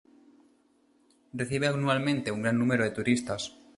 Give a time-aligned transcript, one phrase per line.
[1.39, 3.41] Recibe anualmente un gran número de turistas.